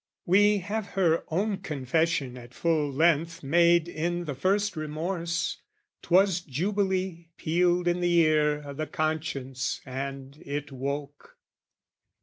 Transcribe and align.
We 0.25 0.57
have 0.57 0.87
her 0.97 1.25
own 1.27 1.57
confession 1.57 2.35
at 2.35 2.55
full 2.55 2.91
length 2.91 3.43
Made 3.43 3.87
in 3.87 4.25
the 4.25 4.33
first 4.33 4.75
remorse: 4.75 5.61
'twas 6.01 6.41
Jubilee 6.41 7.27
Pealed 7.37 7.87
in 7.87 7.99
the 7.99 8.13
ear 8.15 8.63
o' 8.67 8.73
the 8.73 8.87
conscience 8.87 9.79
and 9.85 10.41
it 10.43 10.71
woke. 10.71 11.37